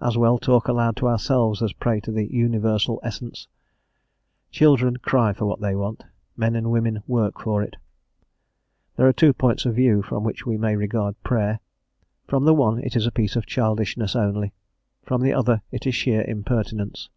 As 0.00 0.18
well 0.18 0.36
talk 0.36 0.66
aloud 0.66 0.96
to 0.96 1.06
ourselves 1.06 1.62
as 1.62 1.72
pray 1.72 2.00
to 2.00 2.10
the 2.10 2.24
universal 2.26 2.98
Essence. 3.04 3.46
Children 4.50 4.96
cry 4.96 5.32
for 5.32 5.46
what 5.46 5.60
they 5.60 5.76
want; 5.76 6.02
men 6.36 6.56
and 6.56 6.72
women 6.72 7.04
work 7.06 7.40
for 7.40 7.62
it. 7.62 7.76
There 8.96 9.06
are 9.06 9.12
two 9.12 9.32
points 9.32 9.66
of 9.66 9.76
view 9.76 10.02
from 10.02 10.24
which 10.24 10.44
we 10.44 10.56
may 10.58 10.74
regard 10.74 11.22
prayer: 11.22 11.60
from 12.26 12.46
the 12.46 12.52
one 12.54 12.80
it 12.82 12.96
is 12.96 13.06
a 13.06 13.12
piece 13.12 13.36
of 13.36 13.46
childishness 13.46 14.16
only, 14.16 14.52
from 15.04 15.20
the 15.22 15.32
other 15.32 15.62
it 15.70 15.86
is 15.86 15.94
sheer 15.94 16.22
impertinence. 16.24 17.08